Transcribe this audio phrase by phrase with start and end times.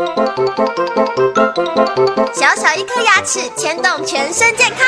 [0.00, 0.06] 小
[2.56, 4.78] 小一颗牙齿牵动全身健康，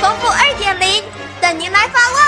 [0.00, 1.04] 丰富二点零
[1.38, 2.20] 等您来发问。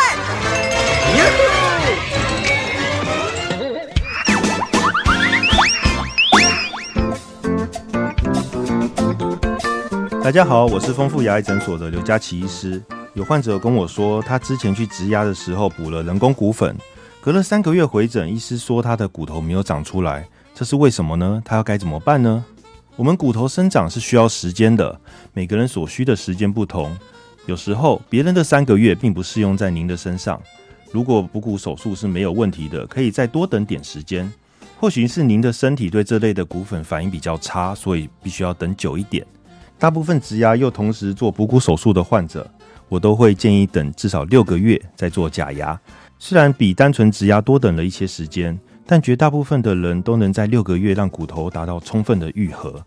[10.22, 12.82] 大家好，我是丰富牙医诊所的刘佳琪医师。
[13.14, 16.76] 有患者跟我说，他之前去植牙的时候补了人工骨粉，
[17.22, 21.42] 隔了三个月回诊，医师说他的骨头没有长出来，这是为什么呢？
[21.44, 22.44] 他要该怎么办呢？
[22.96, 25.00] 我们骨头生长是需要时间的，
[25.32, 26.94] 每个人所需的时间不同，
[27.46, 30.40] 有时候别人的三个月并不适用在您的身上。
[30.90, 34.30] 如果补骨手术是没有问题的，可以再多等点时间。
[34.78, 39.26] 或许是您的身体对这类的骨粉反应比较差，所以必须要等久一点。
[39.78, 42.48] 大部分植牙又同时做补骨手术的患者。
[42.88, 45.80] 我都会建议等至少六个月再做假牙，
[46.18, 52.84] 虽然比单纯植牙多等了一些时间，但绝大部分的人都能在六个月让骨头达到充分的愈合，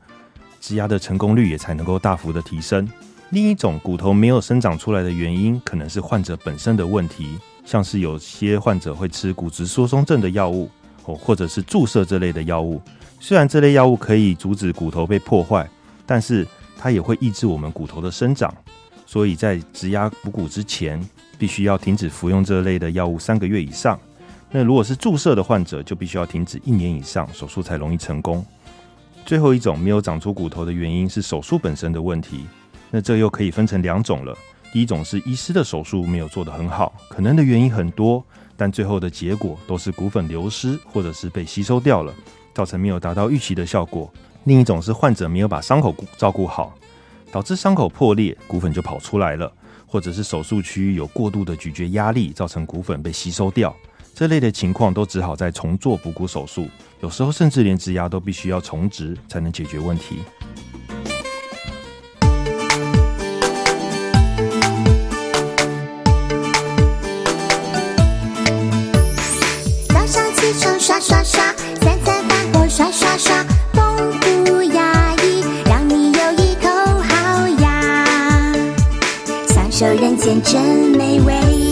[0.59, 2.87] 植牙的成功率也才能够大幅的提升。
[3.32, 10.70] 另一种骨头没有生长出来的原因，可能是患者本身的问题，像是有些患者会吃骨质疏松症的药物，
[11.05, 12.80] 哦，或者是注射这类的药物。
[13.20, 15.68] 虽然这类药物可以阻止骨头被破坏，
[16.05, 16.46] 但是
[16.77, 18.54] 它也会抑制我们骨头的生长。
[19.07, 21.02] 所以在植牙补骨之前，
[21.37, 23.99] 必须要停止服用这类的药物三个月以上。
[24.57, 28.41] 那如果是注射的患者，就必须要停止一年以上，手术才容易成功。
[29.25, 32.45] 最后一种没有长出骨头的原因是手术本身的问题。
[32.89, 34.34] 那这又可以分成两种了。
[34.71, 38.23] 第一种是医师的手术没有做得很好，可能的原因很多，
[38.55, 42.13] 但最后的结果都是骨粉流失或者是被吸收掉了，
[42.53, 44.09] 造成没有达到预期的效果。
[44.45, 46.73] 另一种是患者没有把伤口照顾好。
[47.29, 49.51] 导致伤口破裂，骨粉就跑出来了，
[49.85, 53.75] 或者是手术区域有过度的咀嚼压力，造成骨粉被吸收掉，
[54.16, 56.70] 这类的情况都只好再重做补骨手术，
[57.02, 60.20] 有时候甚至连植牙都必须要重植才能解决问题。
[69.90, 73.46] 早上起床刷刷刷，三餐饭后刷刷刷。
[79.78, 80.62] 手人间真
[80.98, 81.65] 美味。